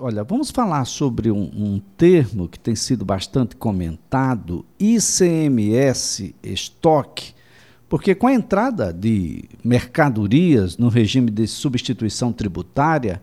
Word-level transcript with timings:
Olha, 0.00 0.22
vamos 0.22 0.52
falar 0.52 0.84
sobre 0.84 1.28
um, 1.28 1.50
um, 1.56 1.82
termo 1.96 2.48
que 2.48 2.56
tem 2.56 2.76
sido 2.76 3.04
bastante 3.04 3.56
comentado, 3.56 4.64
ICMS 4.78 6.36
estoque, 6.40 7.34
porque 7.88 8.14
com 8.14 8.28
a 8.28 8.32
entrada 8.32 8.92
de 8.92 9.46
mercadorias 9.64 10.78
no 10.78 10.88
regime 10.88 11.32
de 11.32 11.48
substituição 11.48 12.32
tributária, 12.32 13.20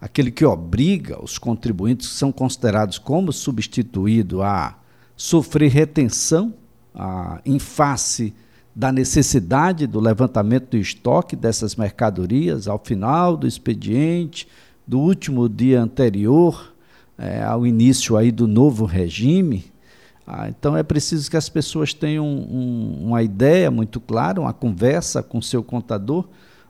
aquele 0.00 0.32
que 0.32 0.44
obriga 0.44 1.22
os 1.22 1.38
contribuintes 1.38 2.08
que 2.08 2.14
são 2.14 2.32
considerados 2.32 2.98
como 2.98 3.32
substituído 3.32 4.42
a 4.42 4.76
sofrer 5.16 5.70
retenção 5.70 6.52
a, 6.92 7.40
em 7.46 7.60
face 7.60 8.34
da 8.74 8.90
necessidade 8.90 9.86
do 9.86 10.00
levantamento 10.00 10.70
do 10.70 10.76
estoque 10.76 11.36
dessas 11.36 11.76
mercadorias 11.76 12.66
ao 12.66 12.80
final 12.84 13.36
do 13.36 13.46
expediente, 13.46 14.48
do 14.86 14.98
último 14.98 15.48
dia 15.48 15.82
anterior 15.82 16.72
é, 17.18 17.42
ao 17.42 17.66
início 17.66 18.16
aí 18.16 18.30
do 18.30 18.46
novo 18.46 18.84
regime. 18.84 19.64
Ah, 20.26 20.48
então 20.48 20.76
é 20.76 20.82
preciso 20.82 21.30
que 21.30 21.36
as 21.36 21.48
pessoas 21.48 21.94
tenham 21.94 22.26
um, 22.26 23.06
uma 23.06 23.22
ideia 23.22 23.70
muito 23.70 24.00
clara, 24.00 24.40
uma 24.40 24.52
conversa 24.52 25.22
com 25.22 25.40
seu 25.40 25.62
contador, 25.62 26.28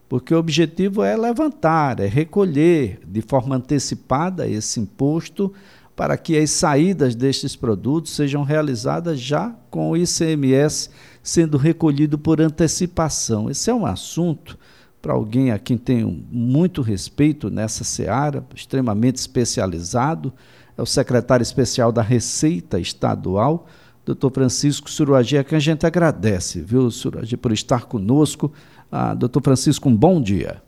porque 0.09 0.35
o 0.35 0.39
objetivo 0.39 1.03
é 1.03 1.17
levantar, 1.17 1.99
é 2.01 2.07
recolher 2.07 3.01
de 3.07 3.23
forma 3.23 3.57
antecipada 3.57 4.47
esse 4.47 4.79
imposto 4.79 5.53
para 5.97 6.19
que 6.19 6.37
as 6.37 6.51
saídas 6.51 7.15
destes 7.15 7.57
produtos 7.57 8.15
sejam 8.15 8.43
realizadas 8.43 9.19
já 9.19 9.57
com 9.71 9.91
o 9.91 9.97
ICMS 9.97 10.91
sendo 11.23 11.57
recolhido 11.57 12.19
por 12.19 12.41
antecipação. 12.41 13.51
Esse 13.51 13.71
é 13.71 13.75
um 13.75 13.87
assunto 13.87 14.59
para 15.07 15.15
alguém 15.15 15.53
a 15.53 15.59
quem 15.59 15.79
tenho 15.79 16.09
muito 16.33 16.83
respeito 16.83 17.49
nessa 17.49 17.85
seara, 17.85 18.45
extremamente 18.53 19.15
especializado, 19.19 20.33
é 20.77 20.83
o 20.83 20.87
secretário 20.87 21.45
especial 21.45 21.93
da 21.93 22.03
Receita 22.03 22.81
Estadual, 22.81 23.69
doutor 24.05 24.33
Francisco 24.33 24.91
Suruagi, 24.91 25.39
a 25.39 25.45
quem 25.45 25.59
a 25.59 25.61
gente 25.61 25.87
agradece, 25.87 26.61
viu, 26.61 26.91
Suruagi, 26.91 27.37
por 27.37 27.53
estar 27.53 27.87
conosco. 27.87 28.53
Ah, 28.91 29.15
doutor 29.15 29.45
Francisco, 29.45 29.89
um 29.89 29.97
bom 29.97 30.21
dia. 30.21 30.61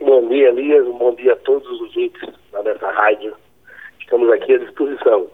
Bom 0.00 0.28
dia, 0.28 0.50
Elias, 0.50 0.86
um 0.86 0.96
bom 0.96 1.12
dia 1.16 1.32
a 1.32 1.36
todos 1.38 1.68
os 1.68 1.80
ouvintes 1.80 2.20
dessa 2.62 2.88
rádio 2.92 3.34
Estamos 3.98 4.30
aqui 4.30 4.52
à 4.52 4.58
disposição. 4.58 5.26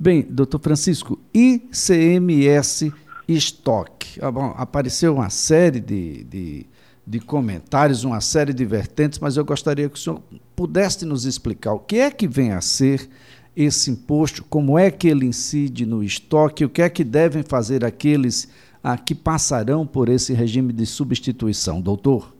Bem, 0.00 0.26
doutor 0.28 0.58
Francisco, 0.58 1.16
ICMS 1.32 2.92
estoque. 3.28 4.18
Ah, 4.22 4.30
bom, 4.30 4.54
apareceu 4.56 5.14
uma 5.14 5.30
série 5.30 5.80
de, 5.80 6.24
de, 6.24 6.66
de, 7.06 7.20
comentários, 7.20 8.04
uma 8.04 8.20
série 8.20 8.52
de 8.52 8.64
vertentes, 8.64 9.18
mas 9.18 9.36
eu 9.36 9.44
gostaria 9.44 9.88
que 9.88 9.96
o 9.96 9.98
senhor 9.98 10.20
pudesse 10.54 11.04
nos 11.04 11.24
explicar 11.24 11.72
o 11.72 11.80
que 11.80 11.98
é 11.98 12.10
que 12.10 12.28
vem 12.28 12.52
a 12.52 12.60
ser 12.60 13.08
esse 13.56 13.90
imposto, 13.90 14.44
como 14.44 14.78
é 14.78 14.90
que 14.90 15.08
ele 15.08 15.24
incide 15.24 15.86
no 15.86 16.02
estoque, 16.02 16.64
o 16.64 16.68
que 16.68 16.82
é 16.82 16.90
que 16.90 17.02
devem 17.02 17.42
fazer 17.42 17.84
aqueles 17.84 18.52
ah, 18.84 18.98
que 18.98 19.14
passarão 19.14 19.86
por 19.86 20.08
esse 20.08 20.34
regime 20.34 20.72
de 20.72 20.84
substituição, 20.84 21.80
doutor? 21.80 22.34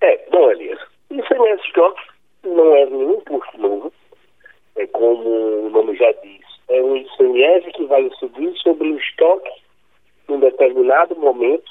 É, 0.00 0.26
bom, 0.30 0.50
Elias, 0.50 0.80
ICMS 1.10 1.62
estoque 1.66 2.02
não 2.44 2.74
é 2.74 2.86
nenhum 2.86 3.18
imposto 3.18 3.58
novo, 3.58 3.92
é 4.76 4.86
como 4.86 5.66
o 5.66 5.70
nome 5.70 5.96
já 5.96 6.10
diz, 6.22 6.31
é 6.72 6.82
um 6.82 6.96
ICMS 6.96 7.70
que 7.72 7.84
vai 7.84 8.08
subir 8.18 8.56
sobre 8.58 8.88
o 8.88 8.98
estoque 8.98 9.50
num 10.28 10.40
determinado 10.40 11.14
momento 11.16 11.70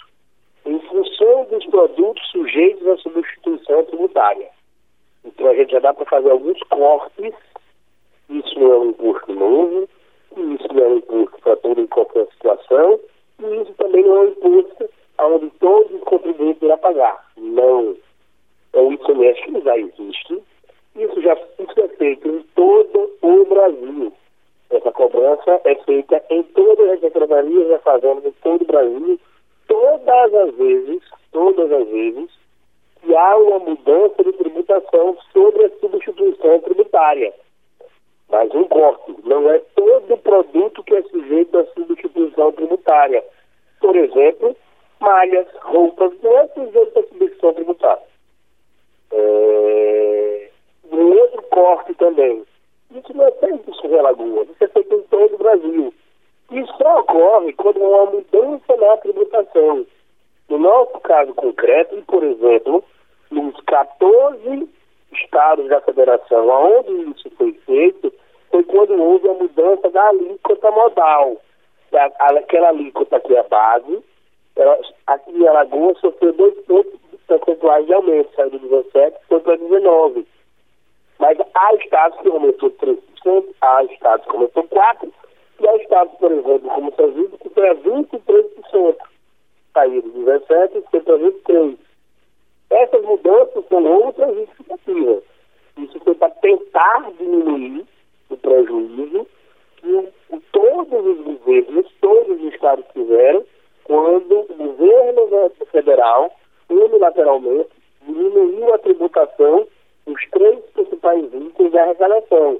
em 0.65 0.79
função 0.81 1.45
dos 1.45 1.65
produtos 1.65 2.25
sujeitos 2.29 2.87
à 2.87 2.97
substituição 2.97 3.83
tributária. 3.85 4.49
Então 5.25 5.47
a 5.47 5.55
gente 5.55 5.71
já 5.71 5.79
dá 5.79 5.93
para 5.93 6.05
fazer 6.05 6.29
alguns 6.29 6.59
cortes, 6.63 7.33
isso 8.29 8.59
não 8.59 8.71
é 8.71 8.77
um 8.77 8.89
imposto 8.89 9.33
novo, 9.33 9.89
isso 10.37 10.73
não 10.73 10.83
é 10.83 10.87
um 10.87 10.97
imposto 10.97 11.41
para 11.41 11.55
toda 11.57 11.81
e 11.81 11.87
qualquer 11.87 12.27
situação, 12.33 12.99
e 13.39 13.61
isso 13.61 13.73
também 13.73 14.03
não 14.03 14.17
é 14.17 14.19
um 14.19 14.27
imposto 14.27 14.89
onde 15.19 15.49
todos 15.59 15.91
os 15.93 16.01
contribuintes 16.01 16.61
irão 16.61 16.77
pagar. 16.77 17.27
Não. 17.37 17.95
É 18.73 18.79
um 18.79 18.93
ICMS 18.93 19.41
que 19.41 19.61
já 19.61 19.77
existe, 19.77 20.43
isso 20.95 21.21
já 21.21 21.37
isso 21.59 21.81
é 21.81 21.87
feito 21.89 22.27
em 22.27 22.41
todo 22.55 23.11
o 23.21 23.45
Brasil. 23.45 24.13
Essa 24.71 24.91
cobrança 24.93 25.59
é 25.65 25.75
feita 25.75 26.23
em 26.29 26.43
todas 26.43 26.89
as 26.91 26.99
secretarias 27.01 27.67
da 27.67 27.79
Fazenda 27.79 28.21
de 28.21 28.31
todo 28.41 28.61
o 28.61 28.65
Brasil, 28.65 29.19
todas 29.67 30.33
as 30.33 30.55
vezes, 30.55 31.03
todas 31.31 31.71
as 31.71 31.87
vezes, 31.89 32.29
que 33.01 33.13
há 33.13 33.35
uma 33.35 33.59
mudança 33.59 34.23
de 34.23 34.31
tributação 34.31 35.17
sobre 35.33 35.65
a 35.65 35.69
substituição 35.79 36.61
tributária. 36.61 37.33
Mas 38.29 38.49
um 38.55 38.63
corte, 38.63 39.13
não 39.25 39.49
é 39.49 39.59
todo 39.75 40.17
produto 40.17 40.83
que 40.83 40.95
é 40.95 41.01
sujeito 41.03 41.57
à 41.57 41.65
substituição 41.73 42.53
tributária. 42.81 43.23
Por 43.79 43.95
exemplo, 43.95 44.55
malhas, 44.99 45.47
roupas, 45.61 46.11
não 46.21 46.37
é 46.39 46.47
sujeito 46.47 46.99
à 47.47 47.53
tributária. 47.53 48.03
É 49.13 50.49
um 50.91 51.17
outro 51.17 51.41
corte 51.43 51.93
também. 51.95 52.43
Isso 52.91 53.15
não 53.15 53.25
é 53.25 53.31
feito 53.31 53.71
em 53.85 53.99
Alagoas, 53.99 54.49
isso 54.49 54.63
é 54.63 54.67
feito 54.67 54.95
em 54.95 55.01
todo 55.03 55.35
o 55.35 55.37
Brasil. 55.37 55.93
Isso 56.51 56.73
só 56.77 56.99
ocorre 56.99 57.53
quando 57.53 57.83
há 57.83 57.87
uma 57.87 58.11
mudança 58.11 58.75
na 58.75 58.97
tributação. 58.97 59.85
No 60.49 60.57
nosso 60.57 60.99
caso 60.99 61.33
concreto, 61.33 61.95
por 62.05 62.23
exemplo, 62.23 62.83
nos 63.29 63.55
14 63.61 64.69
estados 65.13 65.69
da 65.69 65.79
federação, 65.81 66.49
onde 66.49 67.11
isso 67.11 67.29
foi 67.37 67.53
feito, 67.65 68.13
foi 68.49 68.63
quando 68.63 69.01
houve 69.01 69.29
a 69.29 69.33
mudança 69.33 69.89
da 69.89 70.09
alíquota 70.09 70.69
modal. 70.71 71.37
Aquela 72.19 72.69
alíquota 72.69 73.19
que 73.19 73.35
é 73.35 73.43
base, 73.43 73.99
ela, 74.55 74.79
aqui 75.07 75.31
em 75.31 75.47
Alagoas 75.47 75.97
sofreu 75.99 76.33
dois 76.33 76.55
pontos 76.65 76.99
percentuais 77.27 77.85
de 77.85 77.93
aumento, 77.93 78.35
saiu 78.35 78.49
de 78.49 78.59
17 78.59 79.17
foi 79.27 79.39
para 79.39 79.57
19. 79.57 80.27
Mas 81.19 81.37
há 81.53 81.75
estados 81.75 82.19
que 82.19 82.27
aumentou 82.27 82.71
3%, 82.71 83.45
há 83.61 83.83
estados 83.85 84.25
que 84.25 84.35
aumentou 84.35 84.63
4%, 84.63 85.11
e 85.59 85.67
há 85.67 85.75
estados, 85.77 86.17
por 86.17 86.31
exemplo, 86.31 86.69
como 86.69 86.93
Sergipe, 86.95 87.37
que 87.37 87.49
foi 87.49 87.69
a 87.69 87.75
23%. 87.75 88.95
Saiu 89.73 90.01
de 90.01 90.09
17% 90.09 90.71
e 90.75 90.81
foi 90.89 90.99
para 91.01 91.17
23%. 91.17 91.77
Essas 92.71 93.03
mudanças 93.03 93.65
são 93.67 93.85
outras 93.85 94.35
justificativas. 94.35 95.23
Isso 95.77 95.99
foi 95.99 96.15
para 96.15 96.29
tentar 96.31 97.11
diminuir 97.17 97.85
o 98.29 98.37
prejuízo 98.37 99.27
que 99.81 100.39
todos 100.51 101.05
os 101.05 101.21
governos, 101.21 101.91
todos 101.99 102.39
os 102.39 102.53
estados 102.53 102.85
tiveram, 102.93 103.43
quando 103.83 104.39
o 104.39 104.53
governo 104.53 105.51
federal, 105.71 106.31
unilateralmente, 106.69 107.69
diminuiu 108.03 108.73
a 108.73 108.77
tributação 108.77 109.67
os 110.05 110.29
três 110.31 110.59
principais 110.73 111.25
itens 111.33 111.71
da 111.71 111.83
arrecadação, 111.83 112.59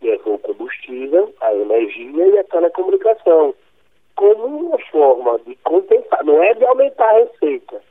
que 0.00 0.10
é 0.10 0.20
o 0.24 0.38
combustível, 0.38 1.32
a 1.40 1.54
energia 1.54 2.26
e 2.28 2.38
a 2.38 2.44
telecomunicação, 2.44 3.54
como 4.16 4.44
uma 4.44 4.78
forma 4.90 5.38
de 5.40 5.54
compensar, 5.56 6.24
não 6.24 6.42
é 6.42 6.54
de 6.54 6.64
aumentar 6.64 7.08
a 7.08 7.18
receita, 7.18 7.82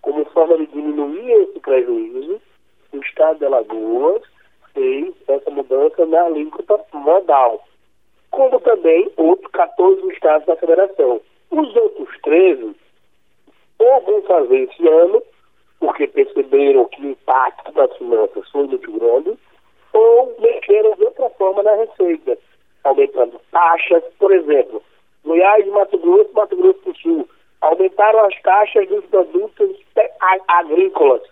como 0.00 0.24
forma 0.26 0.56
de 0.58 0.66
diminuir 0.66 1.30
esse 1.42 1.60
prejuízo, 1.60 2.40
o 2.92 2.96
Estado 2.98 3.38
de 3.38 3.46
Alagoas 3.46 4.22
fez 4.74 5.14
essa 5.28 5.50
mudança 5.50 6.06
na 6.06 6.22
alíquota 6.24 6.80
modal, 6.92 7.62
como 8.32 8.60
também 8.60 9.10
outros 9.16 9.50
14 9.52 10.06
estados 10.08 10.46
da 10.46 10.56
federação. 10.56 11.20
Os 11.50 11.76
outros 11.76 12.08
13 12.22 12.74
ou 13.78 14.00
vão 14.00 14.22
fazer 14.22 14.62
esse 14.62 14.88
ano 14.88 15.22
porque 15.82 16.06
perceberam 16.06 16.84
que 16.84 17.02
o 17.02 17.10
impacto 17.10 17.72
das 17.72 17.96
finanças 17.96 18.48
foi 18.50 18.68
muito 18.68 18.92
grande, 18.92 19.36
ou 19.92 20.36
mexeram 20.38 20.94
de 20.94 21.04
outra 21.04 21.28
forma 21.30 21.60
na 21.64 21.74
receita, 21.74 22.38
aumentando 22.84 23.40
taxas, 23.50 24.04
por 24.16 24.30
exemplo, 24.30 24.80
Goiás, 25.24 25.66
Mato 25.66 25.98
Grosso, 25.98 26.30
Mato 26.34 26.56
Grosso 26.56 26.78
do 26.84 26.96
Sul, 26.98 27.28
aumentaram 27.60 28.24
as 28.26 28.42
taxas 28.42 28.88
dos 28.88 29.04
produtos 29.06 29.76
agrícolas, 30.46 31.22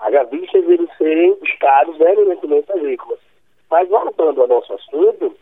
haja 0.00 0.24
vistas 0.24 0.68
eles 0.68 0.90
serem 0.98 1.36
estados 1.44 2.00
eminentemente 2.00 2.72
agrícolas. 2.72 3.20
Mas 3.70 3.88
voltando 3.88 4.42
ao 4.42 4.48
nosso 4.48 4.72
assunto, 4.74 5.32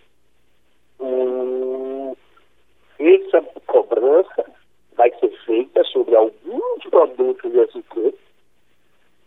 um, 1.05 2.17
essa 2.99 3.43
cobrança 3.67 4.45
vai 4.97 5.11
ser 5.19 5.31
feita 5.45 5.85
sobre 5.85 6.15
alguns 6.17 6.85
produtos 6.91 7.51
de 7.51 7.61
SQ 7.61 8.15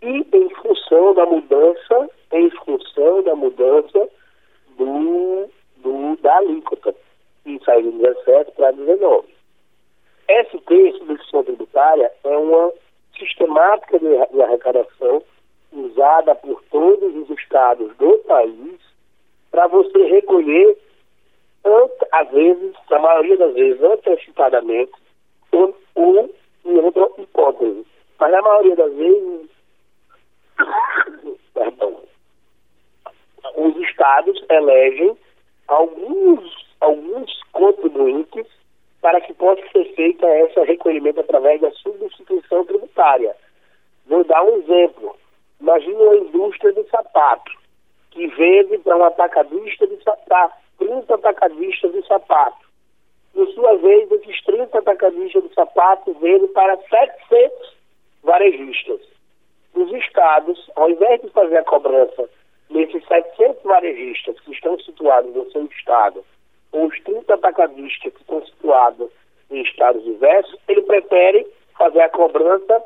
e 0.01 0.27
em 0.31 0.50
função 0.56 1.13
da 1.13 1.25
mudança, 1.25 2.09
em 2.31 2.50
função 2.51 3.24
da 3.24 3.35
mudança 3.35 4.07
do, 4.77 5.50
do 5.77 6.15
da 6.21 6.38
alíquota, 6.38 6.95
que 7.44 7.59
saiu 7.63 7.91
de 7.91 7.97
17 7.97 8.51
para 8.51 8.71
19. 8.71 9.27
ST, 10.30 10.97
substituição 10.97 11.44
tributária, 11.44 12.12
é 12.23 12.38
uma 12.38 12.71
sistemática 13.18 14.00
de 14.00 14.41
arrecadação 14.41 15.23
usada 15.71 16.35
por 16.35 16.62
todos 16.69 17.15
os 17.15 17.30
estados 17.38 17.95
do 17.97 18.18
país 18.19 18.80
para 19.51 19.68
você 19.68 20.03
recolher, 20.03 20.77
às 22.12 22.30
vezes, 22.31 22.75
na 22.89 23.00
maioria 23.00 23.38
das 23.38 23.54
vezes, 23.54 23.81
antecipadamente, 23.83 24.94
um, 25.54 25.74
um 25.95 26.30
e 26.65 26.80
outra 26.80 27.09
hipótese. 27.18 27.86
Mas 28.19 28.31
na 28.31 28.42
maioria 28.42 28.75
das 28.75 28.94
vezes, 28.94 29.50
perdão, 31.54 32.01
os 33.56 33.75
estados 33.77 34.44
elegem 34.50 35.18
alguns, 35.68 36.75
alguns 36.80 37.44
contribuintes 37.51 38.45
para 39.01 39.21
que 39.21 39.33
possa 39.33 39.62
ser 39.71 39.86
feita 39.95 40.25
esse 40.39 40.59
recolhimento 40.62 41.19
através 41.19 41.62
da 41.62 41.71
substituição 41.71 42.65
tributária. 42.65 43.36
Vou 44.07 44.24
dar 44.24 44.44
um 44.44 44.57
exemplo. 44.57 45.15
Imagine 45.62 45.95
uma 45.95 46.15
indústria 46.15 46.74
de 46.74 46.83
sapato 46.89 47.51
que 48.12 48.27
vende 48.27 48.80
para 48.80 48.98
um 48.98 49.04
atacadista 49.04 49.86
de 49.88 50.01
sapato, 50.04 50.56
30 50.77 51.13
atacadistas 51.13 51.91
de 51.91 52.06
sapato. 52.07 52.68
Por 53.33 53.47
sua 53.50 53.75
vez, 53.77 54.12
esses 54.12 54.44
30 54.44 54.79
atacadistas 54.79 55.44
de 55.44 55.53
sapato 55.53 56.13
vendem 56.13 56.47
para 56.50 56.77
700 56.77 57.77
varejistas. 58.24 59.01
Os 59.75 59.91
estados, 59.94 60.71
ao 60.75 60.89
invés 60.89 61.21
de 61.21 61.29
fazer 61.29 61.57
a 61.57 61.63
cobrança 61.63 62.29
nesses 62.69 63.06
700 63.07 63.63
varejistas 63.63 64.39
que 64.39 64.51
estão 64.51 64.79
situados 64.79 65.33
no 65.33 65.50
seu 65.51 65.65
estado, 65.65 66.24
ou 66.71 66.88
os 66.88 67.00
30 67.01 67.33
atacadistas 67.33 68.13
que 68.13 68.21
estão 68.21 68.45
situados 68.45 69.09
em 69.51 69.62
estados 69.62 70.03
diversos, 70.03 70.59
ele 70.68 70.81
prefere 70.81 71.47
fazer 71.77 72.01
a 72.01 72.09
cobrança 72.09 72.83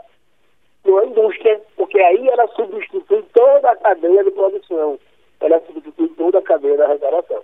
na 0.85 1.05
indústria, 1.05 1.61
porque 1.75 1.99
aí 1.99 2.27
ela 2.27 2.47
substitui 2.49 3.23
toda 3.33 3.71
a 3.71 3.75
cadeia 3.75 4.23
de 4.23 4.31
produção, 4.31 4.99
ela 5.39 5.59
substitui 5.61 6.09
toda 6.09 6.39
a 6.39 6.41
cadeia 6.41 6.77
da 6.77 6.85
arrecadação. 6.85 7.43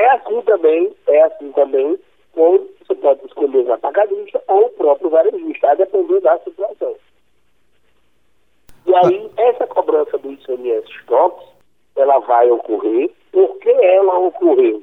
É 0.00 0.12
assim 0.12 0.40
também, 0.42 0.96
é 1.08 1.22
assim 1.24 1.52
também, 1.52 1.98
com 2.32 2.66
você 2.88 2.94
pode 2.94 3.26
escolher 3.26 3.66
o 3.66 3.72
atacadista 3.74 4.42
ou 4.48 4.64
o 4.64 4.70
próprio 4.70 5.10
varejista, 5.10 5.72
a 5.72 5.74
depender 5.74 6.20
da 6.20 6.38
situação. 6.38 6.96
E 8.86 8.94
aí, 8.94 9.30
essa 9.36 9.66
cobrança 9.66 10.16
do 10.16 10.32
ICMS 10.32 10.88
Stocks, 11.02 11.46
ela 11.96 12.18
vai 12.20 12.50
ocorrer. 12.50 13.10
Por 13.30 13.58
que 13.58 13.68
ela 13.68 14.18
ocorreu? 14.20 14.82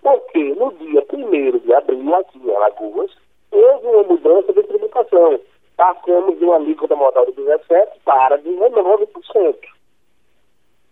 Porque 0.00 0.54
no 0.54 0.72
dia 0.72 1.04
1 1.12 1.58
de 1.58 1.74
abril, 1.74 2.14
aqui 2.14 2.38
em 2.38 2.50
Alagoas, 2.50 3.10
houve 3.52 3.86
uma 3.86 4.02
mudança 4.04 4.50
de 4.50 4.62
tributação. 4.62 5.38
Passamos 5.76 6.38
de 6.38 6.44
uma 6.46 6.56
alíquota 6.56 6.96
modal 6.96 7.26
de 7.26 7.32
17% 7.32 7.88
para 8.02 8.38
19%. 8.38 9.77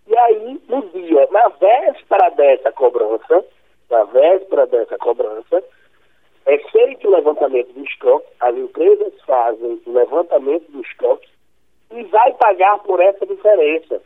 E 0.07 0.17
aí, 0.17 0.61
no 0.69 0.83
dia, 0.91 1.29
na 1.31 1.49
véspera 1.49 2.31
dessa 2.31 2.71
cobrança, 2.73 3.45
na 3.91 4.05
véspera 4.05 4.67
dessa 4.67 4.97
cobrança, 4.99 5.63
é 6.47 6.59
feito 6.59 7.09
o 7.09 7.11
levantamento 7.11 7.73
do 7.73 7.85
estoque, 7.85 8.27
as 8.41 8.57
empresas 8.57 9.13
fazem 9.27 9.81
o 9.85 9.93
levantamento 9.93 10.71
do 10.71 10.81
estoque 10.81 11.29
e 11.91 12.05
vai 12.05 12.33
pagar 12.35 12.79
por 12.81 13.01
essa 13.01 13.27
diferença. 13.27 14.01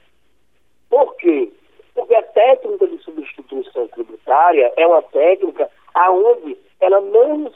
Por 0.89 1.15
quê? 1.17 1.53
Porque 1.95 2.15
a 2.15 2.23
técnica 2.23 2.87
de 2.87 2.99
substituição 2.99 3.89
tributária 3.89 4.73
é 4.77 4.87
uma 4.87 5.03
técnica 5.03 5.71
aonde 5.95 6.57
ela 6.81 7.01
não 7.01 7.53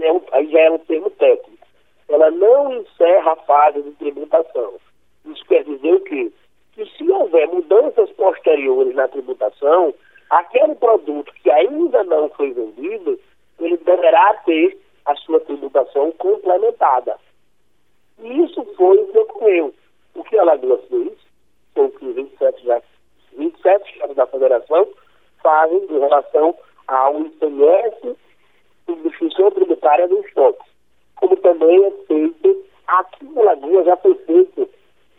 é 0.00 0.12
um, 0.12 0.22
já 0.50 0.60
é 0.60 0.70
um 0.70 0.78
termo 0.78 1.10
técnico, 1.10 1.66
ela 2.08 2.30
não 2.30 2.72
encerra 2.74 3.32
a 3.32 3.36
fase 3.36 3.82
de 3.82 3.90
tributação. 3.92 4.74
Isso 5.24 5.44
quer 5.46 5.64
dizer 5.64 5.94
o 5.94 6.00
quê? 6.00 6.30
Posteriores 8.56 8.94
na 8.94 9.06
tributação, 9.08 9.94
aquele 10.30 10.74
produto 10.76 11.30
que 11.42 11.50
ainda 11.50 12.02
não 12.04 12.30
foi 12.30 12.52
vendido, 12.52 13.20
ele 13.60 13.76
deverá 13.76 14.34
ter 14.46 14.78
a 15.04 15.14
sua 15.16 15.40
tributação 15.40 16.10
complementada. 16.12 17.18
E 18.18 18.44
isso 18.44 18.64
foi 18.76 18.96
o 18.96 19.06
que 19.08 19.18
ocorreu. 19.18 19.74
O 20.14 20.24
que 20.24 20.38
a 20.38 20.42
Alagoas 20.42 20.80
fez, 20.88 21.12
foi 21.74 21.84
o 21.84 21.90
que 21.90 22.12
27, 22.12 22.64
já, 22.64 22.82
27 23.36 23.92
estados 23.92 24.16
da 24.16 24.26
federação 24.26 24.88
fazem 25.42 25.84
em 25.84 25.98
relação 25.98 26.54
ao 26.88 27.20
ICMS 27.20 28.16
substituição 28.86 29.50
tributária 29.50 30.08
do 30.08 30.20
estoque. 30.20 30.64
Como 31.16 31.36
também 31.36 31.84
é 31.84 31.90
feito, 32.06 32.64
aqui 32.86 33.26
em 33.26 33.38
Alagoas 33.38 33.84
já 33.84 33.96
foi 33.98 34.14
feito 34.14 34.68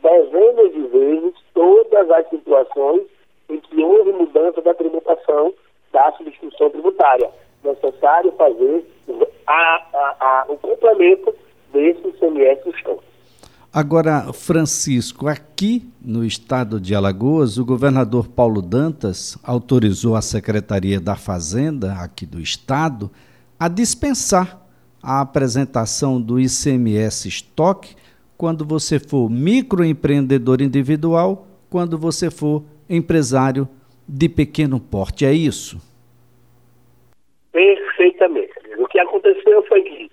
dezenas 0.01 0.74
de 0.74 0.81
vezes 0.88 1.36
todas 1.54 2.10
as 2.10 2.28
situações 2.30 3.17
em 3.50 3.60
que 3.60 3.82
houve 3.82 4.12
mudança 4.12 4.62
da 4.62 4.74
tributação 4.74 5.54
da 5.92 6.12
substituição 6.14 6.70
tributária. 6.70 7.30
Necessário 7.64 8.32
fazer 8.34 8.86
a, 9.48 9.54
a, 9.54 10.16
a, 10.20 10.46
o 10.50 10.58
complemento 10.58 11.34
desse 11.72 12.08
ICMS 12.08 12.70
estão. 12.70 13.00
Agora, 13.74 14.34
Francisco, 14.34 15.28
aqui 15.28 15.88
no 16.02 16.26
estado 16.26 16.80
de 16.80 16.96
Alagoas, 16.96 17.58
o 17.58 17.66
governador 17.66 18.28
Paulo 18.28 18.62
Dantas 18.62 19.38
autorizou 19.44 20.16
a 20.16 20.22
Secretaria 20.22 21.00
da 21.00 21.16
Fazenda, 21.16 21.94
aqui 21.94 22.26
do 22.26 22.40
estado, 22.40 23.12
a 23.60 23.68
dispensar 23.68 24.60
a 25.02 25.22
apresentação 25.22 26.20
do 26.20 26.40
ICMS 26.40 27.28
estoque 27.28 27.96
quando 28.38 28.66
você 28.66 29.00
for 29.00 29.30
microempreendedor 29.30 30.62
individual, 30.62 31.48
quando 31.70 31.98
você 31.98 32.30
for 32.30 32.64
empresário 32.89 33.68
de 34.07 34.30
pequeno 34.30 34.80
porte. 34.80 35.25
É 35.25 35.31
isso? 35.31 35.78
Perfeitamente. 37.51 38.54
O 38.78 38.88
que 38.88 39.00
aconteceu 39.00 39.63
foi 39.63 39.81
que 39.81 40.12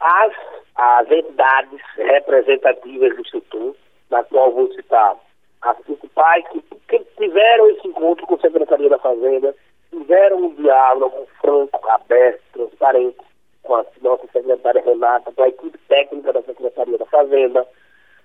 as 0.00 0.32
as 0.74 1.10
entidades 1.10 1.80
representativas 1.96 3.14
do 3.16 3.28
setor, 3.28 3.76
na 4.10 4.24
qual 4.24 4.52
vou 4.52 4.72
citar 4.72 5.16
as 5.60 5.76
cinco 5.86 6.08
pais 6.08 6.44
que, 6.48 6.62
que 6.88 6.98
tiveram 7.18 7.70
esse 7.70 7.86
encontro 7.86 8.26
com 8.26 8.34
a 8.34 8.40
Secretaria 8.40 8.88
da 8.88 8.98
Fazenda, 8.98 9.54
tiveram 9.90 10.38
um 10.38 10.54
diálogo 10.54 11.28
franco, 11.40 11.88
aberto, 11.88 12.42
transparente 12.52 13.18
com 13.62 13.76
a 13.76 13.84
nossa 14.00 14.26
secretária 14.32 14.82
Renata, 14.82 15.30
com 15.32 15.42
a 15.42 15.48
equipe 15.48 15.78
técnica 15.88 16.32
da 16.32 16.42
Secretaria 16.42 16.98
da 16.98 17.06
Fazenda, 17.06 17.66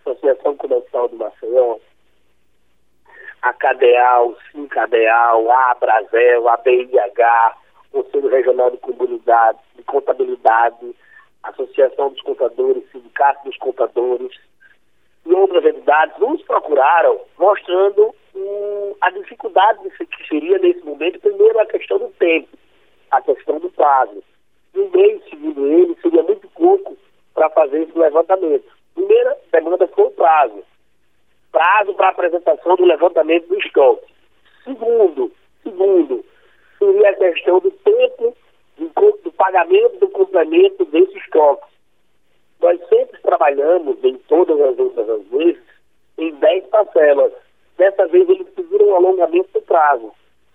Associação 0.03 0.55
Comercial 0.55 1.09
de 1.09 1.15
Maceió, 1.15 1.77
a 3.47 3.53
CADEAL, 3.53 4.35
SINCADEAL, 4.51 5.49
a 5.49 5.71
Abrazel, 5.71 6.49
a 6.49 6.57
BIH, 6.57 7.57
Conselho 7.93 8.27
Regional 8.27 8.71
de 8.71 8.77
Comunidade, 8.77 9.59
de 9.75 9.83
Contabilidade, 9.83 10.93
Associação 11.43 12.09
dos 12.09 12.21
Contadores, 12.23 12.83
Sindicato 12.91 13.45
dos 13.45 13.57
Contadores 13.57 14.37
e 15.25 15.33
outras 15.33 15.63
entidades 15.63 16.17
nos 16.19 16.41
procuraram 16.43 17.21
mostrando 17.37 18.13
a 19.01 19.09
dificuldade 19.11 19.79
que 19.89 20.27
seria 20.27 20.57
nesse 20.59 20.83
momento, 20.83 21.19
primeiro 21.21 21.57
a 21.59 21.65
questão 21.65 21.99
do 21.99 22.09
tempo, 22.19 22.49
a 23.11 23.21
questão 23.21 23.59
do 23.59 23.69
prazo. 23.69 24.21
Um 24.75 24.89
mês, 24.89 25.23
segundo 25.29 25.65
ele, 25.67 25.97
seria 26.01 26.21
muito 26.21 26.47
pouco 26.49 26.97
para 27.33 27.49
fazer 27.51 27.83
esse 27.83 27.97
levantamento. 27.97 28.65
Primeira 28.93 29.37
demanda 29.53 29.87
foi 29.87 30.05
o 30.05 30.11
prazo. 30.11 30.63
Prazo 31.51 31.93
para 31.93 32.09
apresentação 32.09 32.75
do 32.75 32.85
levantamento 32.85 33.47
do 33.47 33.57
estoque. 33.59 34.05
Segundo, 34.63 35.31
segundo, 35.63 36.25
seria 36.77 37.09
a 37.09 37.15
questão 37.15 37.59
do 37.59 37.71
tempo 37.71 38.35
do 39.23 39.31
pagamento 39.31 39.99
do 39.99 40.09
complemento 40.09 40.85
desse 40.85 41.17
estoque. 41.17 41.67
Nós 42.61 42.79
sempre 42.89 43.21
trabalhamos, 43.21 44.03
em 44.03 44.17
todas 44.27 44.59
as 44.59 44.77
outras 44.77 45.23
vezes, 45.27 45.61
em 46.17 46.33
10 46.33 46.67
parcelas. 46.67 47.31
Dessa 47.77 48.07
vez 48.07 48.27
eles 48.29 48.49
pediram 48.49 48.87
um 48.87 48.95
alongamento 48.95 49.49
do 49.53 49.61
prazo. 49.61 50.11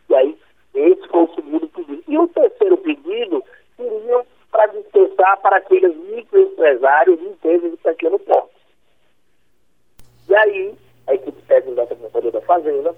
E 0.09 0.15
aí, 0.15 0.39
esse 0.75 1.09
foi 1.09 1.23
o 1.23 1.35
segundo 1.35 1.69
pedido. 1.69 2.03
E 2.09 2.19
o 2.19 2.29
terceiro 2.29 2.77
pedido 2.79 3.45
seria 3.77 4.25
para 4.51 4.67
dispensar 4.67 5.41
para 5.41 5.57
aqueles 5.57 5.97
microempresários 5.97 7.21
e 7.21 7.25
empresas 7.25 7.71
de 7.71 7.77
pequeno 7.77 8.19
porte. 8.19 8.53
E 10.29 10.35
aí, 10.35 10.75
a 11.07 11.15
equipe 11.15 11.41
técnica 11.43 11.83
da 11.83 11.87
Secretaria 11.87 12.33
da 12.33 12.42
Fazenda 12.53 12.95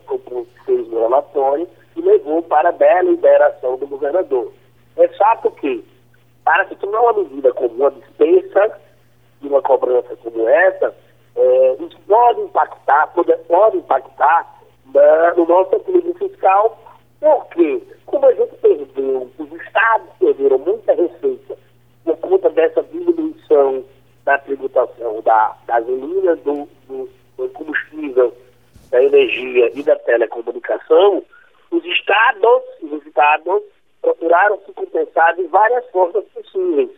fez 0.66 0.92
um 0.92 1.00
relatório 1.00 1.68
e 1.94 2.00
levou 2.00 2.42
para 2.42 2.70
a 2.70 2.72
deliberação 2.72 3.76
do 3.76 3.86
governador. 3.86 4.52
É 4.96 5.06
fato 5.08 5.48
que, 5.52 5.84
para 6.44 6.66
se 6.66 6.74
tornar 6.74 7.02
uma 7.02 7.12
medida 7.22 7.52
como 7.52 7.72
uma 7.74 7.92
dispensa 7.92 8.80
de 9.40 9.46
uma 9.46 9.62
cobrança 9.62 10.16
como 10.16 10.48
essa, 10.48 10.92
é, 11.36 11.76
isso 11.78 11.96
pode 12.08 12.40
impactar, 12.40 13.06
pode, 13.14 13.32
pode 13.46 13.76
impactar 13.76 14.56
no 15.36 15.46
nosso 15.46 15.76
equilíbrio 15.76 16.14
fiscal, 16.14 16.76
porque, 17.20 17.80
como 18.06 18.26
a 18.26 18.34
gente 18.34 18.56
perdeu, 18.56 19.30
os 19.38 19.52
estados 19.52 20.08
perderam 20.18 20.58
muita 20.58 20.94
receita 20.94 21.56
por 22.04 22.16
conta 22.16 22.50
dessa 22.50 22.82
diminuição 22.82 23.84
da 24.24 24.36
tributação 24.38 25.20
da 25.22 25.56
gasolina, 25.66 26.34
do, 26.36 26.68
do, 26.88 27.08
energia 29.24 29.70
e 29.74 29.82
da 29.82 29.96
telecomunicação, 29.96 31.22
os 31.70 31.84
estados, 31.84 32.62
os 32.82 33.06
estados 33.06 33.62
procuraram 34.00 34.58
se 34.66 34.72
compensar 34.72 35.34
de 35.34 35.44
várias 35.44 35.88
formas 35.90 36.24
possíveis. 36.26 36.90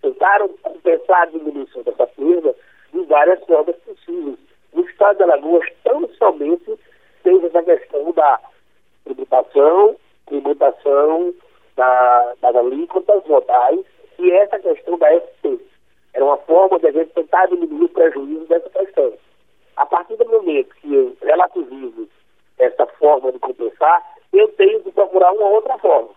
Tentaram 0.00 0.48
compensar 0.62 1.22
a 1.22 1.26
diminuição 1.26 1.82
dessa 1.82 2.06
perda 2.06 2.54
de 2.92 3.00
várias 3.02 3.44
formas 3.44 3.76
possíveis. 3.76 4.38
No 4.72 4.84
estado 4.84 5.16
de 5.16 5.22
Alagoas, 5.24 5.68
tão 5.84 6.08
somente 6.14 6.78
teve 7.22 7.46
essa 7.46 7.62
questão 7.62 8.12
da 8.12 8.40
tributação, 9.04 9.96
tributação 10.26 11.34
da, 11.76 12.34
das 12.40 12.56
alíquotas 12.56 13.24
modais 13.26 13.80
e 14.18 14.30
essa 14.32 14.58
questão 14.58 14.98
da 14.98 15.08
SP. 15.12 15.60
Era 16.14 16.24
uma 16.24 16.36
forma 16.38 16.78
de 16.78 16.88
a 16.88 16.92
gente 16.92 17.12
tentar 17.12 17.46
diminuir 17.46 17.84
o 17.84 17.88
prejuízo 17.88 18.46
dessa 18.46 18.70
questão. 18.70 19.12
A 19.76 19.86
partir 19.86 20.16
do 20.16 20.26
momento 20.26 20.74
que 20.76 20.94
eu 20.94 21.16
relativizo 21.22 22.08
essa 22.58 22.86
forma 22.86 23.32
de 23.32 23.38
compensar, 23.38 24.02
eu 24.32 24.48
tenho 24.48 24.82
de 24.82 24.90
procurar 24.92 25.32
uma 25.32 25.48
outra 25.48 25.78
forma. 25.78 26.10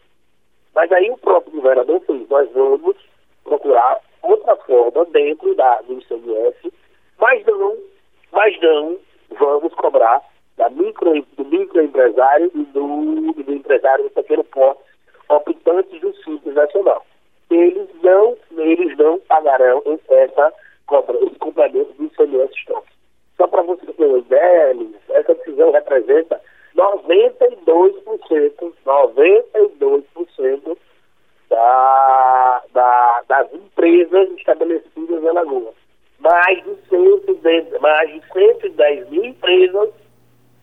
Mas 0.73 0.91
aí 0.91 1.09
o 1.09 1.17
próprio 1.17 1.53
governador 1.53 2.01
fez, 2.01 2.27
nós 2.29 2.51
vamos 2.51 2.97
procurar 3.43 4.01
outra 4.21 4.55
forma 4.57 5.05
dentro 5.05 5.55
da, 5.55 5.81
do 5.81 5.93
ICMS, 5.93 6.73
mas 7.17 7.45
não, 7.45 7.77
mas 8.31 8.59
não 8.61 8.97
vamos 9.31 9.73
cobrar 9.75 10.21
da 10.57 10.69
micro, 10.69 11.25
do 11.37 11.45
microempresário 11.45 12.51
e 12.53 12.63
do, 12.65 13.33
do 13.33 13.53
empresário 13.53 14.03
do 14.03 14.09
pequeno 14.09 14.43
porte 14.43 14.81
optantes 15.29 15.99
do 16.01 16.13
Simples 16.23 16.53
Nacional. 16.53 17.05
Eles 17.49 17.89
não, 18.03 18.37
eles 18.57 18.97
não 18.97 19.19
pagarão 19.21 19.81
essa 20.09 20.53
cobra, 20.87 21.17
esse 21.23 21.35
complemento 21.39 21.93
do 21.93 22.03
ICMS 22.05 22.53
estoque. 22.53 22.95
Só 23.37 23.47
para 23.47 23.63
você 23.63 23.85
ter 23.85 24.05
uma 24.05 24.19
ideia, 24.19 24.75
essa 25.09 25.35
decisão 25.35 25.71
representa 25.71 26.41
92%, 26.75 28.73
92% 28.85 30.77
da, 31.49 32.63
da, 32.73 33.21
das 33.27 33.53
empresas 33.53 34.29
estabelecidas 34.37 35.23
em 35.23 35.27
Alagoas. 35.27 35.73
Mais 36.19 36.63
de, 36.63 36.75
110, 36.89 37.81
mais 37.81 38.11
de 38.11 38.21
110 38.33 39.09
mil 39.09 39.25
empresas 39.25 39.89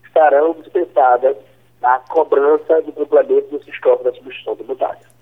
estarão 0.05 0.53
dispensadas 0.53 1.35
da 1.81 1.99
cobrança 2.09 2.81
do 2.81 2.91
complemento 2.91 3.49
do 3.49 3.63
sistema 3.63 3.97
da 3.97 4.13
substituição 4.13 4.55
tributária. 4.55 5.13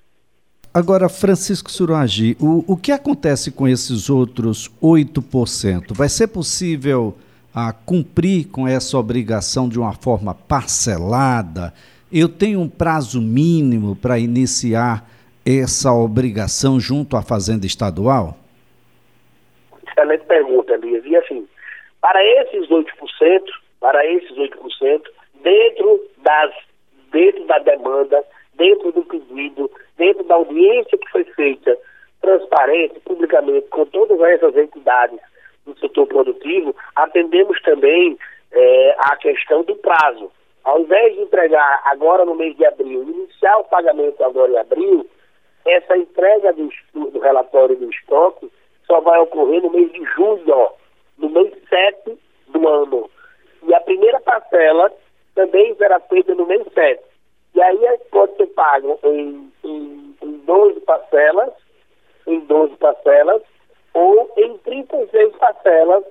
Agora, 0.73 1.09
Francisco 1.09 1.69
Suragi, 1.69 2.37
o, 2.39 2.63
o 2.73 2.77
que 2.77 2.91
acontece 2.93 3.51
com 3.51 3.67
esses 3.67 4.09
outros 4.09 4.69
8%? 4.81 5.93
Vai 5.93 6.07
ser 6.07 6.27
possível 6.27 7.13
a 7.53 7.73
cumprir 7.73 8.49
com 8.49 8.67
essa 8.67 8.97
obrigação 8.97 9.67
de 9.67 9.79
uma 9.79 9.93
forma 9.93 10.33
parcelada? 10.33 11.73
Eu 12.11 12.27
tenho 12.27 12.59
um 12.59 12.69
prazo 12.69 13.21
mínimo 13.21 13.95
para 13.95 14.19
iniciar 14.19 15.05
essa 15.45 15.91
obrigação 15.93 16.79
junto 16.79 17.17
à 17.17 17.21
Fazenda 17.21 17.65
Estadual? 17.65 18.37
Excelente 19.87 20.25
pergunta, 20.25 20.73
Elias. 20.73 21.03
E 21.05 21.15
assim, 21.15 21.47
para 21.99 22.23
esses 22.41 22.67
8%, 22.69 22.85
para 23.79 24.05
esses 24.05 24.31
8%, 24.31 25.01
dentro, 25.43 26.01
das, 26.23 26.53
dentro 27.11 27.45
da 27.45 27.59
demanda, 27.59 28.23
dentro 28.55 28.91
do 28.91 29.03
pedido, 29.03 29.69
dentro 29.97 30.23
da 30.23 30.35
audiência 30.35 30.97
que 30.97 31.09
foi 31.09 31.23
feita 31.23 31.77
transparente, 32.21 32.99
publicamente, 32.99 33.67
com 33.69 33.85
todas 33.85 34.19
essas 34.21 34.55
entidades 34.55 35.19
do 35.65 35.77
setor 35.79 36.07
produtivo, 36.07 36.75
atendemos 36.95 37.61
também 37.61 38.17
é, 38.51 38.95
a 38.99 39.15
questão 39.17 39.63
do 39.63 39.75
prazo. 39.75 40.31
Ao 40.63 40.79
invés 40.79 41.15
de 41.15 41.21
entregar 41.21 41.81
agora 41.85 42.25
no 42.25 42.35
mês 42.35 42.55
de 42.55 42.65
abril, 42.65 43.03
iniciar 43.03 43.57
o 43.57 43.65
pagamento 43.65 44.23
agora 44.23 44.51
em 44.51 44.57
abril, 44.57 45.07
essa 45.65 45.97
entrega 45.97 46.53
do, 46.53 46.69
do 46.93 47.19
relatório 47.19 47.75
do 47.75 47.89
estoque 47.89 48.51
só 48.85 48.99
vai 49.01 49.19
ocorrer 49.19 49.61
no 49.61 49.71
mês 49.71 49.91
de 49.91 50.03
julho, 50.15 50.71
no 51.17 51.29
mês 51.29 51.53
7 51.69 52.17
do 52.47 52.67
ano. 52.67 53.09
E 53.63 53.73
a 53.73 53.79
primeira 53.81 54.19
parcela 54.19 54.91
também 55.35 55.75
será 55.75 55.99
feita 56.01 56.35
no 56.35 56.45
mês 56.45 56.63
7. 56.73 57.01
E 57.53 57.61
aí 57.61 57.99
pode 58.11 58.35
ser 58.37 58.47
pago 58.47 58.99
em, 59.03 59.51
em, 59.63 60.15
em 60.21 60.37
12 60.45 60.79
parcelas, 60.81 61.53
em 62.27 62.39
12 62.41 62.75
parcelas, 62.77 63.41
ou 63.93 64.31
em 64.37 64.57
36 64.59 65.35
parcelas, 65.35 66.03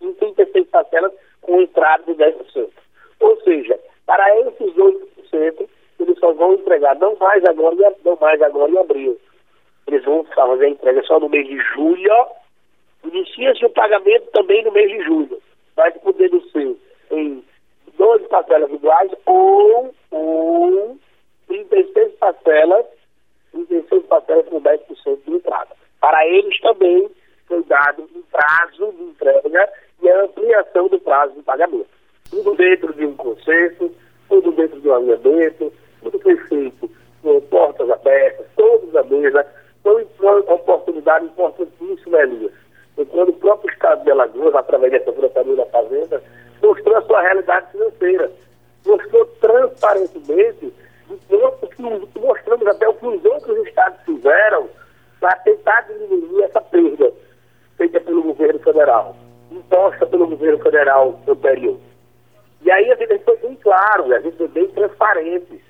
em 0.00 0.12
36 0.14 0.68
parcelas 0.68 1.12
com 1.42 1.60
entrada 1.60 2.04
de 2.04 2.14
10%. 2.14 2.70
Ou 3.20 3.40
seja, 3.42 3.78
para 4.06 4.40
esses 4.40 4.74
8%, 4.74 5.68
eles 6.00 6.18
só 6.18 6.32
vão 6.32 6.54
entregar 6.54 6.96
não 6.96 7.16
mais 7.16 7.44
agora, 7.44 7.94
não 8.04 8.16
mais 8.20 8.40
agora 8.42 8.70
em 8.70 8.78
abril. 8.78 9.18
Eles 9.86 10.04
vão 10.04 10.24
fazer 10.24 10.64
a 10.64 10.68
entrega 10.68 11.02
só 11.02 11.18
no 11.20 11.28
mês 11.28 11.46
de 11.46 11.58
julho. 11.74 12.26
Inicia-se 13.04 13.64
o 13.64 13.70
pagamento 13.70 14.30
também 14.32 14.64
no 14.64 14.72
mês 14.72 14.90
de 14.90 15.02
julho. 15.02 15.42
Vai 15.76 15.90
poder 15.92 16.30
ser 16.52 16.76
em 17.10 17.44
12 17.96 18.28
parcelas 18.28 18.70
iguais 18.70 19.10
ou, 19.26 19.94
ou 20.10 20.98
36 21.48 22.12
parcelas, 22.14 22.86
36 23.52 24.06
parcelas 24.06 24.48
com 24.48 24.60
10% 24.60 25.18
de 25.24 25.32
entrada. 25.32 25.80
Para 26.00 26.26
eles 26.26 26.58
também 26.60 27.10
foi 27.46 27.62
dado 27.64 28.08
um 28.14 28.22
prazo 28.30 28.92
de 28.92 29.02
entrega 29.02 29.68
e 30.02 30.08
a 30.08 30.22
ampliação 30.22 30.88
do 30.88 30.98
prazo 31.00 31.34
de 31.34 31.42
pagamento. 31.42 31.88
Tudo 32.30 32.54
dentro 32.54 32.92
de 32.94 33.04
um 33.04 33.16
consenso, 33.16 33.92
tudo 34.28 34.52
dentro 34.52 34.80
de 34.80 34.88
um 34.88 34.94
alinhamento, 34.94 35.72
tudo 36.02 36.18
foi 36.20 36.36
feito 36.36 36.90
com 37.22 37.40
portas 37.42 37.90
abertas, 37.90 38.46
todos 38.56 38.94
à 38.96 39.02
mesa. 39.02 39.44
Foi 39.82 40.06
uma 40.20 40.54
oportunidade 40.54 41.26
importantíssima, 41.26 42.20
Elias. 42.20 42.52
E 42.96 43.04
quando 43.04 43.30
o 43.30 43.34
próprio 43.34 43.72
Estado 43.72 44.04
de 44.04 44.10
Alagoas, 44.10 44.54
através 44.54 44.92
dessa 44.92 45.12
Secretaria 45.12 45.56
da 45.56 45.66
Fazenda, 45.66 46.22
mostrou 46.62 46.96
a 46.96 47.02
sua 47.02 47.22
realidade 47.22 47.72
financeira, 47.72 48.30
mostrou 48.86 49.26
transparentemente, 49.40 50.72
mostramos 52.20 52.66
até 52.66 52.88
o 52.88 52.94
que 52.94 53.06
os 53.06 53.24
outros 53.24 53.66
estados 53.66 54.00
fizeram 54.04 54.68
para 55.18 55.36
tentar 55.36 55.80
diminuir 55.82 56.44
essa 56.44 56.60
perda 56.60 57.12
feita 57.76 58.00
pelo 58.00 58.22
governo 58.22 58.58
federal, 58.60 59.16
imposta 59.50 60.06
pelo 60.06 60.26
governo 60.26 60.58
federal 60.58 61.18
anterior. 61.26 61.78
E 62.62 62.70
aí 62.70 62.90
a 62.92 62.94
gente 62.94 63.18
foi 63.20 63.36
bem 63.38 63.56
claro, 63.56 64.14
a 64.14 64.20
gente 64.20 64.36
foi 64.36 64.48
bem 64.48 64.66
transparente. 64.68 65.64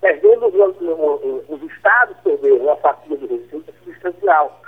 Perdemos 0.00 0.52
os, 0.54 1.48
os 1.48 1.62
estados 1.72 2.16
perderam 2.22 2.66
uma 2.66 2.76
fatia 2.76 3.16
de 3.16 3.26
receita 3.26 3.72
substancial. 3.82 4.60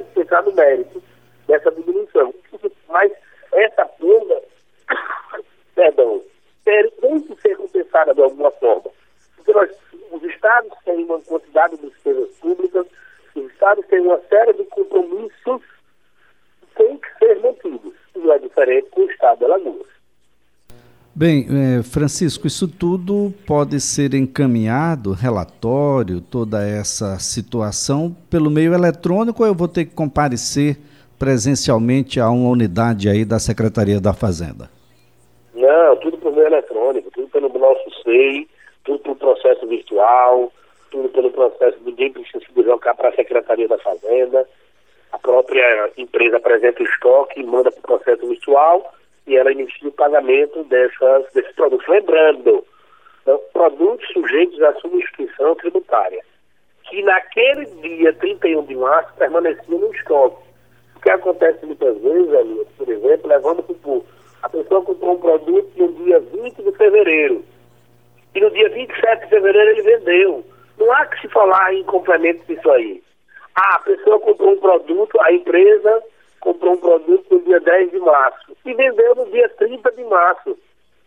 Vai 0.00 0.04
pensar 0.14 0.42
no 0.42 0.52
mérito 0.52 1.02
dessa 1.46 1.70
diminuição. 1.72 2.34
Mas 2.88 3.12
essa 3.52 3.84
perda, 3.86 4.42
perdão, 5.74 6.22
tem 6.64 7.20
que 7.22 7.40
ser 7.40 7.56
compensada 7.56 8.14
de 8.14 8.22
alguma 8.22 8.50
forma. 8.52 8.90
Porque 9.36 9.52
nós, 9.52 9.70
os 10.12 10.22
estados 10.24 10.72
têm 10.84 11.04
uma 11.04 11.20
quantidade 11.20 11.76
de 11.76 11.88
despesas 11.88 12.30
públicas, 12.36 12.86
os 13.34 13.50
estados 13.52 13.86
têm 13.86 14.00
uma 14.00 14.20
série 14.28 14.52
de 14.54 14.64
compromissos 14.64 15.62
que 16.60 16.66
têm 16.76 16.98
que 16.98 17.18
ser 17.18 17.38
mantidos. 17.40 17.94
Não 18.14 18.32
é 18.32 18.38
diferente 18.38 18.88
com 18.90 19.02
o 19.02 19.10
estado 19.10 19.38
de 19.38 19.44
Alagoas. 19.44 19.86
Bem, 21.20 21.44
é, 21.50 21.82
Francisco, 21.82 22.46
isso 22.46 22.66
tudo 22.66 23.30
pode 23.46 23.78
ser 23.78 24.14
encaminhado, 24.14 25.12
relatório, 25.12 26.18
toda 26.18 26.66
essa 26.66 27.18
situação, 27.18 28.16
pelo 28.30 28.48
meio 28.48 28.72
eletrônico 28.72 29.42
ou 29.42 29.46
eu 29.46 29.54
vou 29.54 29.68
ter 29.68 29.84
que 29.84 29.94
comparecer 29.94 30.78
presencialmente 31.18 32.18
a 32.18 32.30
uma 32.30 32.48
unidade 32.48 33.06
aí 33.06 33.26
da 33.26 33.38
Secretaria 33.38 34.00
da 34.00 34.14
Fazenda? 34.14 34.70
Não, 35.52 35.96
tudo 35.96 36.16
por 36.16 36.32
meio 36.32 36.46
eletrônico, 36.46 37.10
tudo 37.10 37.28
pelo 37.28 37.50
nosso 37.50 38.02
SEI, 38.02 38.48
tudo 38.82 39.00
pelo 39.00 39.16
processo 39.16 39.66
virtual, 39.66 40.50
tudo 40.90 41.10
pelo 41.10 41.30
processo, 41.32 41.76
ninguém 41.84 42.10
precisa 42.14 42.42
se 42.42 42.50
deslocar 42.54 42.96
para 42.96 43.10
a 43.10 43.14
Secretaria 43.14 43.68
da 43.68 43.76
Fazenda, 43.76 44.48
a 45.12 45.18
própria 45.18 45.90
empresa 45.98 46.38
apresenta 46.38 46.82
o 46.82 46.86
estoque, 46.86 47.42
manda 47.42 47.70
para 47.70 47.78
o 47.78 47.98
processo 47.98 48.26
virtual 48.26 48.90
e 49.26 49.36
ela 49.36 49.52
inicia 49.52 49.88
o 49.88 49.92
pagamento 49.92 50.64
dessas, 50.64 51.32
desses 51.32 51.54
produtos. 51.54 51.86
Lembrando, 51.88 52.64
então, 53.22 53.40
produtos 53.52 54.06
sujeitos 54.12 54.60
à 54.62 54.72
subscrição 54.74 55.54
tributária, 55.56 56.22
que 56.84 57.02
naquele 57.02 57.66
dia 57.66 58.12
31 58.14 58.64
de 58.64 58.76
março 58.76 59.14
permaneciam 59.14 59.78
no 59.78 59.94
estoque. 59.94 60.42
O 60.96 61.00
que 61.00 61.10
acontece 61.10 61.64
muitas 61.64 61.96
vezes, 61.98 62.34
ali, 62.34 62.66
por 62.76 62.88
exemplo, 62.88 63.28
levando 63.28 63.62
para 63.62 63.90
o 63.90 64.04
a 64.42 64.48
pessoa 64.48 64.82
comprou 64.82 65.14
um 65.14 65.20
produto 65.20 65.70
no 65.76 65.92
dia 66.04 66.18
20 66.18 66.62
de 66.62 66.72
fevereiro 66.72 67.44
e 68.34 68.40
no 68.40 68.50
dia 68.50 68.68
27 68.70 69.24
de 69.24 69.28
fevereiro 69.28 69.70
ele 69.70 69.82
vendeu. 69.82 70.44
Não 70.78 70.90
há 70.92 71.04
que 71.06 71.20
se 71.20 71.28
falar 71.28 71.74
em 71.74 71.84
complemento 71.84 72.42
disso 72.46 72.70
aí. 72.70 73.02
Ah, 73.54 73.74
a 73.74 73.80
pessoa 73.80 74.18
comprou 74.20 74.52
um 74.52 74.60
produto, 74.60 75.20
a 75.20 75.32
empresa 75.32 76.02
comprou 76.40 76.72
um 76.72 76.78
produto 76.78 77.26
no 77.30 77.40
dia 77.42 77.60
10 77.60 77.90
de 77.90 77.98
março 77.98 78.56
e 78.64 78.72
vendeu 78.72 79.14
no 79.14 79.26
dia 79.26 79.48
30 79.50 79.92
de 79.92 79.99
março. 80.10 80.58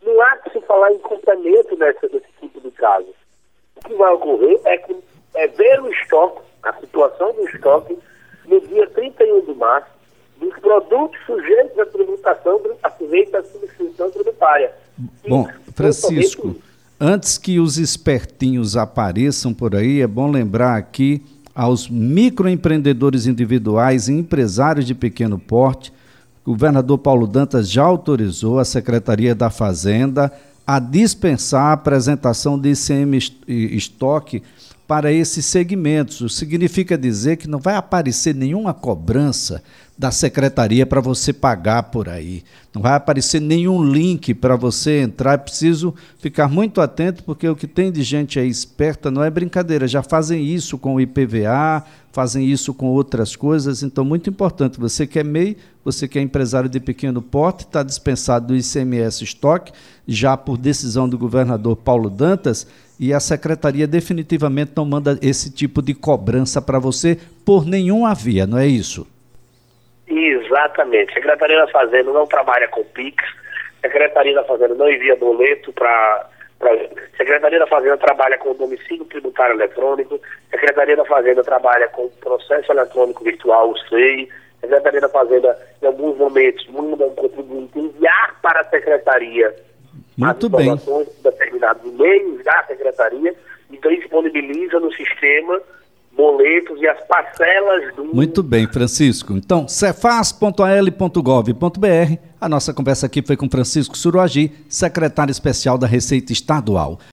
Não 0.01 0.21
há 0.21 0.37
que 0.37 0.49
se 0.51 0.61
falar 0.65 0.91
em 0.91 0.99
complemento 0.99 1.77
nessa, 1.77 2.07
nesse 2.11 2.27
tipo 2.41 2.59
de 2.61 2.71
caso. 2.71 3.07
O 3.75 3.87
que 3.87 3.93
vai 3.93 4.13
ocorrer 4.13 4.59
é, 4.65 4.77
que, 4.77 4.95
é 5.35 5.47
ver 5.47 5.81
o 5.81 5.91
estoque, 5.91 6.41
a 6.63 6.73
situação 6.73 7.33
do 7.33 7.47
estoque, 7.49 7.97
no 8.45 8.59
dia 8.61 8.87
31 8.87 9.45
de 9.45 9.53
março, 9.53 9.87
dos 10.39 10.53
produtos 10.59 11.17
sujeitos 11.25 11.77
à 11.79 11.85
tributação, 11.85 12.61
a 12.81 12.89
sujeita 12.91 13.39
à 13.39 13.43
substituição 13.43 14.11
tributária. 14.11 14.73
Bom, 15.27 15.47
Francisco, 15.75 16.55
antes 16.99 17.37
que 17.37 17.59
os 17.59 17.77
espertinhos 17.77 18.75
apareçam 18.75 19.53
por 19.53 19.75
aí, 19.75 20.01
é 20.01 20.07
bom 20.07 20.29
lembrar 20.29 20.75
aqui 20.75 21.23
aos 21.55 21.87
microempreendedores 21.87 23.27
individuais 23.27 24.07
e 24.07 24.13
empresários 24.13 24.85
de 24.85 24.95
pequeno 24.95 25.39
porte, 25.39 25.93
o 26.45 26.51
governador 26.51 26.97
Paulo 26.97 27.25
Dantas 27.25 27.69
já 27.69 27.83
autorizou 27.83 28.59
a 28.59 28.65
Secretaria 28.65 29.33
da 29.33 29.49
Fazenda 29.49 30.31
a 30.65 30.79
dispensar 30.79 31.71
a 31.71 31.73
apresentação 31.73 32.59
de 32.59 32.71
ICM 32.71 33.17
estoque 33.47 34.41
para 34.87 35.11
esses 35.11 35.45
segmentos. 35.45 36.35
Significa 36.35 36.97
dizer 36.97 37.37
que 37.37 37.47
não 37.47 37.59
vai 37.59 37.75
aparecer 37.75 38.35
nenhuma 38.35 38.73
cobrança 38.73 39.63
da 39.97 40.11
secretaria 40.11 40.85
para 40.85 40.99
você 40.99 41.31
pagar 41.31 41.83
por 41.83 42.09
aí. 42.09 42.43
Não 42.73 42.81
vai 42.81 42.95
aparecer 42.95 43.39
nenhum 43.39 43.83
link 43.83 44.33
para 44.33 44.55
você 44.55 45.01
entrar. 45.01 45.33
É 45.33 45.37
preciso 45.37 45.93
ficar 46.17 46.47
muito 46.47 46.81
atento, 46.81 47.23
porque 47.23 47.47
o 47.47 47.55
que 47.55 47.67
tem 47.67 47.91
de 47.91 48.01
gente 48.01 48.39
aí 48.39 48.49
esperta 48.49 49.11
não 49.11 49.23
é 49.23 49.29
brincadeira. 49.29 49.87
Já 49.87 50.01
fazem 50.01 50.43
isso 50.43 50.79
com 50.79 50.95
o 50.95 51.01
IPVA, 51.01 51.83
fazem 52.11 52.49
isso 52.49 52.73
com 52.73 52.87
outras 52.87 53.35
coisas. 53.35 53.83
Então, 53.83 54.03
muito 54.03 54.29
importante. 54.29 54.79
Você 54.79 55.05
que 55.05 55.19
é 55.19 55.23
MEI, 55.23 55.57
você 55.85 56.07
que 56.07 56.17
é 56.17 56.21
empresário 56.21 56.69
de 56.69 56.79
pequeno 56.79 57.21
porte, 57.21 57.65
está 57.65 57.83
dispensado 57.83 58.47
do 58.47 58.55
ICMS 58.55 59.23
estoque, 59.23 59.71
já 60.07 60.35
por 60.35 60.57
decisão 60.57 61.07
do 61.07 61.19
governador 61.19 61.75
Paulo 61.75 62.09
Dantas, 62.09 62.65
e 62.99 63.13
a 63.13 63.19
secretaria 63.19 63.85
definitivamente 63.85 64.71
não 64.75 64.85
manda 64.85 65.19
esse 65.21 65.51
tipo 65.51 65.81
de 65.81 65.93
cobrança 65.93 66.61
para 66.61 66.79
você 66.79 67.17
por 67.45 67.65
nenhuma 67.65 68.13
via, 68.15 68.47
não 68.47 68.57
é 68.57 68.67
isso? 68.67 69.05
Exatamente. 70.13 71.11
A 71.11 71.15
Secretaria 71.15 71.57
da 71.57 71.67
Fazenda 71.67 72.11
não 72.11 72.27
trabalha 72.27 72.67
com 72.67 72.83
PIX, 72.83 73.23
a 73.83 73.87
Secretaria 73.87 74.35
da 74.35 74.43
Fazenda 74.43 74.75
não 74.75 74.89
envia 74.89 75.15
boleto 75.15 75.71
para. 75.73 76.29
A 76.61 77.17
Secretaria 77.17 77.59
da 77.59 77.67
Fazenda 77.67 77.97
trabalha 77.97 78.37
com 78.37 78.55
domicílio 78.55 79.03
tributário 79.05 79.55
eletrônico, 79.55 80.15
a 80.15 80.51
Secretaria 80.51 80.95
da 80.95 81.03
Fazenda 81.03 81.43
trabalha 81.43 81.89
com 81.89 82.07
processo 82.21 82.71
eletrônico 82.71 83.21
virtual, 83.21 83.71
o 83.71 83.77
SEI, 83.89 84.29
a 84.59 84.67
Secretaria 84.67 85.01
da 85.01 85.09
Fazenda, 85.09 85.57
em 85.81 85.85
alguns 85.87 86.17
momentos, 86.17 86.65
manda 86.69 87.05
um 87.05 87.15
contribuinte 87.15 87.77
enviar 87.77 88.39
para 88.41 88.61
a 88.61 88.63
Secretaria 88.63 89.53
Muito 90.17 90.45
as 90.45 90.53
informações 90.53 91.07
bem. 91.07 91.15
de 91.15 91.23
determinados 91.23 91.93
meios 91.93 92.43
da 92.45 92.63
Secretaria, 92.63 93.35
então 93.69 93.93
disponibiliza 93.93 94.79
no 94.79 94.93
sistema 94.93 95.61
boletos 96.15 96.79
e 96.81 96.87
as 96.87 96.99
parcelas 97.07 97.93
do. 97.95 98.05
Muito 98.05 98.43
bem, 98.43 98.67
Francisco. 98.67 99.33
Então, 99.33 99.67
cefaz.al.gov.br. 99.67 102.17
A 102.39 102.49
nossa 102.49 102.73
conversa 102.73 103.05
aqui 103.05 103.21
foi 103.21 103.37
com 103.37 103.49
Francisco 103.49 103.97
Suruagi, 103.97 104.51
secretário 104.67 105.31
especial 105.31 105.77
da 105.77 105.87
Receita 105.87 106.33
Estadual. 106.33 106.99